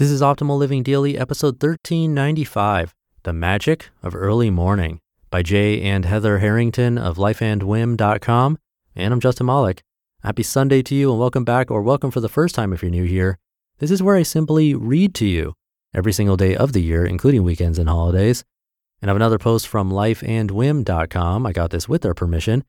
[0.00, 6.06] This is Optimal Living Daily, episode 1395 The Magic of Early Morning by Jay and
[6.06, 8.58] Heather Harrington of lifeandwhim.com.
[8.96, 9.82] And I'm Justin Malik.
[10.22, 12.90] Happy Sunday to you and welcome back, or welcome for the first time if you're
[12.90, 13.36] new here.
[13.76, 15.52] This is where I simply read to you
[15.92, 18.42] every single day of the year, including weekends and holidays.
[19.02, 21.44] And I have another post from lifeandwhim.com.
[21.44, 22.64] I got this with their permission.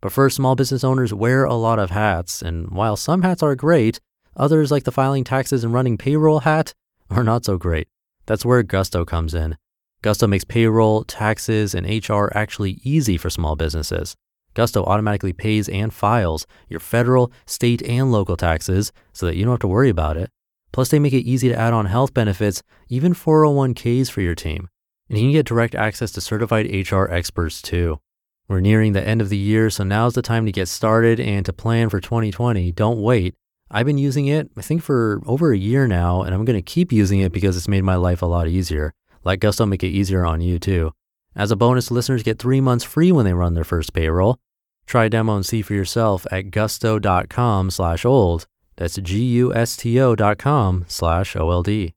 [0.00, 2.42] But first, small business owners wear a lot of hats.
[2.42, 4.00] And while some hats are great,
[4.36, 6.72] Others, like the filing taxes and running payroll hat,
[7.10, 7.88] are not so great.
[8.26, 9.56] That's where Gusto comes in.
[10.02, 14.16] Gusto makes payroll, taxes, and HR actually easy for small businesses.
[14.54, 19.52] Gusto automatically pays and files your federal, state, and local taxes so that you don't
[19.52, 20.30] have to worry about it.
[20.72, 24.68] Plus, they make it easy to add on health benefits, even 401ks for your team.
[25.08, 28.00] And you can get direct access to certified HR experts too.
[28.48, 31.44] We're nearing the end of the year, so now's the time to get started and
[31.46, 32.72] to plan for 2020.
[32.72, 33.34] Don't wait.
[33.74, 36.62] I've been using it, I think, for over a year now, and I'm going to
[36.62, 38.92] keep using it because it's made my life a lot easier.
[39.24, 40.92] Let Gusto make it easier on you too.
[41.34, 44.38] As a bonus, listeners get three months free when they run their first payroll.
[44.86, 48.46] Try a demo and see for yourself at gusto.com slash old.
[48.76, 51.94] That's G-U-S-T-O dot com slash O-L-D.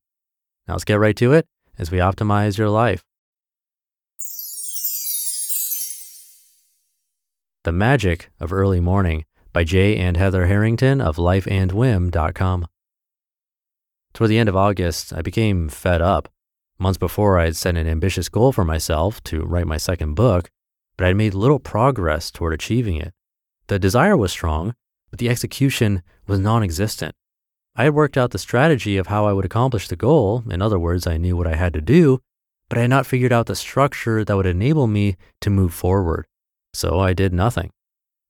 [0.68, 1.46] Now let's get right to it
[1.78, 3.04] as we optimize your life.
[7.64, 9.26] The magic of early morning
[9.56, 12.68] by Jay and Heather Harrington of lifeandwhim.com.
[14.14, 16.28] Toward the end of August, I became fed up.
[16.78, 20.50] Months before, I had set an ambitious goal for myself to write my second book,
[20.98, 23.14] but I had made little progress toward achieving it.
[23.68, 24.76] The desire was strong,
[25.10, 27.16] but the execution was non existent.
[27.78, 30.44] I had worked out the strategy of how I would accomplish the goal.
[30.50, 32.20] In other words, I knew what I had to do,
[32.68, 36.26] but I had not figured out the structure that would enable me to move forward.
[36.74, 37.72] So I did nothing.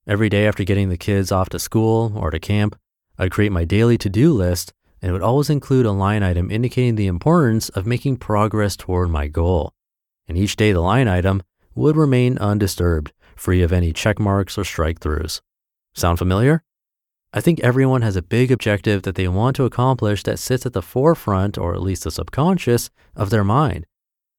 [0.07, 2.77] Every day after getting the kids off to school or to camp,
[3.17, 6.49] I'd create my daily to do list and it would always include a line item
[6.49, 9.73] indicating the importance of making progress toward my goal.
[10.27, 11.43] And each day, the line item
[11.75, 15.41] would remain undisturbed, free of any check marks or strike throughs.
[15.93, 16.63] Sound familiar?
[17.33, 20.73] I think everyone has a big objective that they want to accomplish that sits at
[20.73, 23.85] the forefront, or at least the subconscious, of their mind.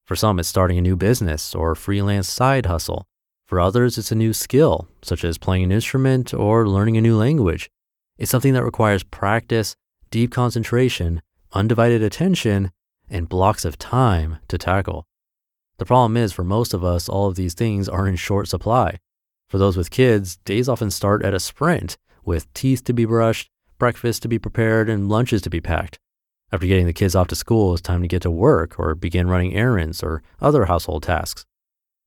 [0.05, 3.07] For some, it's starting a new business or freelance side hustle.
[3.47, 7.17] For others, it's a new skill, such as playing an instrument or learning a new
[7.17, 7.71] language.
[8.19, 9.77] It's something that requires practice,
[10.11, 12.73] deep concentration, undivided attention,
[13.09, 15.07] and blocks of time to tackle.
[15.79, 18.99] The problem is, for most of us, all of these things are in short supply.
[19.49, 23.49] For those with kids, days often start at a sprint, with teeth to be brushed,
[23.79, 26.01] breakfast to be prepared, and lunches to be packed.
[26.51, 29.29] After getting the kids off to school, it's time to get to work or begin
[29.29, 31.45] running errands or other household tasks.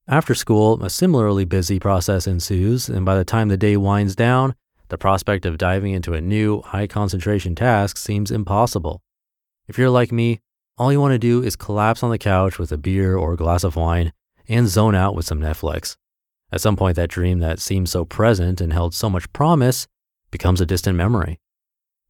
[0.09, 4.55] After school, a similarly busy process ensues, and by the time the day winds down,
[4.87, 9.03] the prospect of diving into a new, high concentration task seems impossible.
[9.67, 10.39] If you're like me,
[10.79, 13.37] all you want to do is collapse on the couch with a beer or a
[13.37, 14.11] glass of wine
[14.47, 15.95] and zone out with some Netflix.
[16.51, 19.85] At some point, that dream that seemed so present and held so much promise
[20.31, 21.39] becomes a distant memory.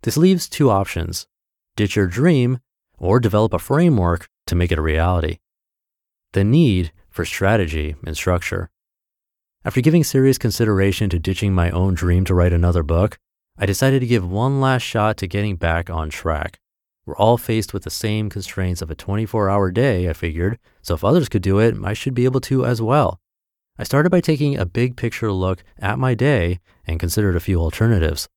[0.03, 1.27] This leaves two options
[1.75, 2.59] ditch your dream
[2.97, 5.39] or develop a framework to make it a reality.
[6.31, 8.69] The need for strategy and structure.
[9.65, 13.19] After giving serious consideration to ditching my own dream to write another book,
[13.57, 16.61] I decided to give one last shot to getting back on track.
[17.05, 20.93] We're all faced with the same constraints of a 24 hour day, I figured, so
[20.93, 23.19] if others could do it, I should be able to as well.
[23.77, 27.59] I started by taking a big picture look at my day and considered a few
[27.59, 28.29] alternatives.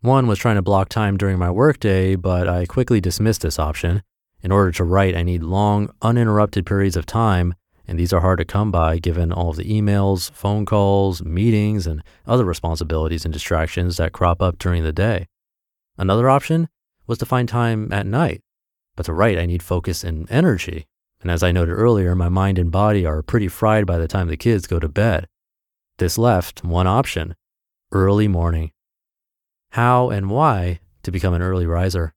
[0.00, 4.02] One was trying to block time during my workday, but I quickly dismissed this option.
[4.40, 7.54] In order to write, I need long, uninterrupted periods of time
[7.86, 11.86] and these are hard to come by given all of the emails, phone calls, meetings,
[11.86, 15.26] and other responsibilities and distractions that crop up during the day.
[15.98, 16.68] Another option
[17.06, 18.40] was to find time at night.
[18.96, 20.86] But to write, I need focus and energy.
[21.20, 24.28] And as I noted earlier, my mind and body are pretty fried by the time
[24.28, 25.26] the kids go to bed.
[25.98, 27.34] This left one option
[27.92, 28.72] early morning.
[29.70, 32.14] How and why to become an early riser.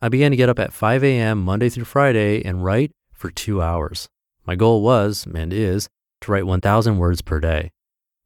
[0.00, 1.42] I began to get up at 5 a.m.
[1.42, 4.08] Monday through Friday and write for two hours.
[4.48, 5.90] My goal was, and is,
[6.22, 7.70] to write 1,000 words per day.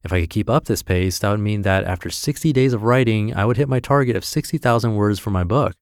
[0.04, 2.84] If I could keep up this pace, that would mean that after 60 days of
[2.84, 5.74] writing, I would hit my target of 60,000 words for my book.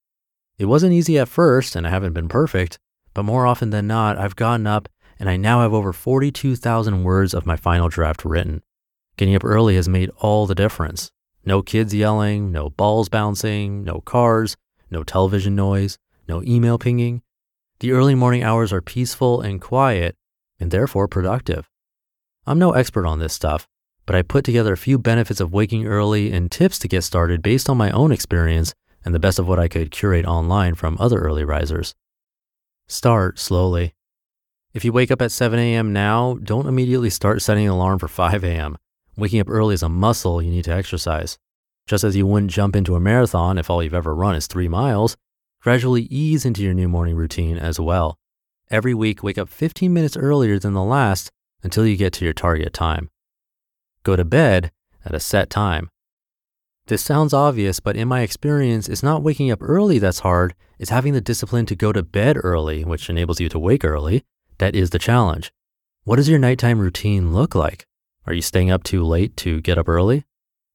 [0.59, 2.79] It wasn't easy at first, and I haven't been perfect,
[3.13, 4.89] but more often than not, I've gotten up
[5.19, 8.63] and I now have over 42,000 words of my final draft written.
[9.19, 11.11] Getting up early has made all the difference.
[11.45, 14.57] No kids yelling, no balls bouncing, no cars,
[14.91, 17.21] no television noise, no email pinging.
[17.81, 20.17] The early morning hours are peaceful and quiet,
[20.61, 21.69] and therefore productive.
[22.47, 23.67] I'm no expert on this stuff,
[24.07, 27.43] but I put together a few benefits of waking early and tips to get started
[27.43, 28.75] based on my own experience
[29.05, 31.95] and the best of what I could curate online from other early risers.
[32.87, 33.95] Start slowly.
[34.73, 35.93] If you wake up at 7 a.m.
[35.93, 38.77] now, don't immediately start setting an alarm for 5 a.m.
[39.17, 41.39] Waking up early is a muscle you need to exercise.
[41.87, 44.69] Just as you wouldn't jump into a marathon if all you've ever run is three
[44.69, 45.17] miles,
[45.61, 48.17] gradually ease into your new morning routine as well.
[48.71, 51.33] Every week, wake up 15 minutes earlier than the last
[51.65, 53.11] until you get to your target time.
[54.05, 54.71] Go to bed
[55.05, 55.91] at a set time.
[56.87, 60.91] This sounds obvious, but in my experience, it's not waking up early that's hard, it's
[60.91, 64.25] having the discipline to go to bed early, which enables you to wake early.
[64.59, 65.53] That is the challenge.
[66.05, 67.87] What does your nighttime routine look like?
[68.27, 70.25] Are you staying up too late to get up early?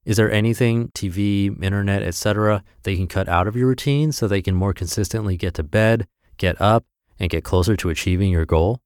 [0.03, 4.27] Is there anything, TV, internet, etc., that you can cut out of your routine so
[4.27, 6.07] they can more consistently get to bed,
[6.37, 6.85] get up,
[7.19, 8.81] and get closer to achieving your goal?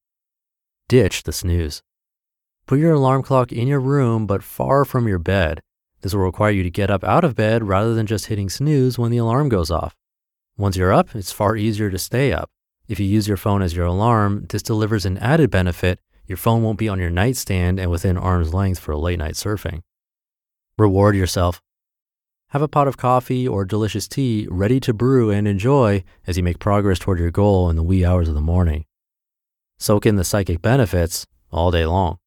[0.88, 1.82] Ditch the snooze.
[2.66, 5.62] Put your alarm clock in your room but far from your bed.
[6.02, 8.98] This will require you to get up out of bed rather than just hitting snooze
[8.98, 9.96] when the alarm goes off.
[10.58, 12.50] Once you're up, it's far easier to stay up.
[12.88, 16.00] If you use your phone as your alarm, this delivers an added benefit.
[16.26, 19.82] Your phone won't be on your nightstand and within arm's length for late night surfing.
[20.78, 21.62] Reward yourself.
[22.52, 26.42] Have a pot of coffee or delicious tea ready to brew and enjoy as you
[26.42, 28.86] make progress toward your goal in the wee hours of the morning.
[29.78, 32.18] Soak in the psychic benefits all day long.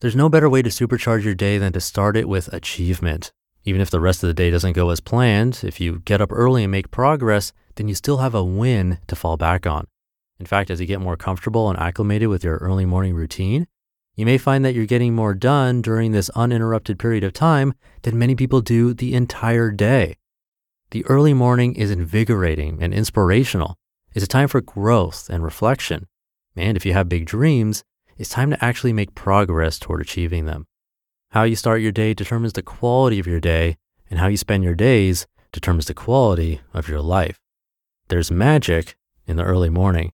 [0.00, 3.30] There's no better way to supercharge your day than to start it with achievement.
[3.64, 6.32] Even if the rest of the day doesn't go as planned, if you get up
[6.32, 9.86] early and make progress, then you still have a win to fall back on.
[10.40, 13.66] In fact, as you get more comfortable and acclimated with your early morning routine,
[14.16, 18.18] you may find that you're getting more done during this uninterrupted period of time than
[18.18, 20.16] many people do the entire day.
[20.90, 23.76] The early morning is invigorating and inspirational.
[24.14, 26.06] It's a time for growth and reflection.
[26.56, 27.84] And if you have big dreams,
[28.16, 30.66] it's time to actually make progress toward achieving them.
[31.32, 33.76] How you start your day determines the quality of your day,
[34.08, 37.38] and how you spend your days determines the quality of your life.
[38.08, 38.96] There's magic
[39.26, 40.12] in the early morning.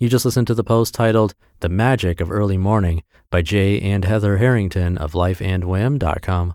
[0.00, 4.04] You just listened to the post titled The Magic of Early Morning by Jay and
[4.04, 6.54] Heather Harrington of lifeandwhim.com.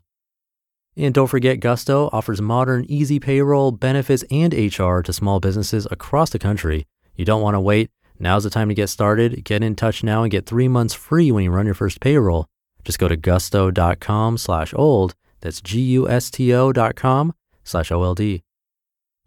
[0.96, 6.30] And don't forget, Gusto offers modern, easy payroll, benefits, and HR to small businesses across
[6.30, 6.88] the country.
[7.18, 7.92] You don't want to wait.
[8.18, 9.44] Now's the time to get started.
[9.44, 12.48] Get in touch now and get three months free when you run your first payroll.
[12.86, 15.16] Just go to gusto.com slash old.
[15.42, 17.34] That's G-U-S-T-O dot com
[17.66, 18.42] slash O-L-D.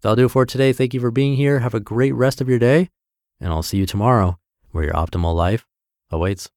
[0.01, 0.73] That'll do it for today.
[0.73, 1.59] Thank you for being here.
[1.59, 2.89] Have a great rest of your day
[3.39, 4.39] and I'll see you tomorrow
[4.71, 5.65] where your optimal life
[6.11, 6.49] awaits.